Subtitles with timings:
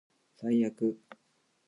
[0.37, 0.97] 最悪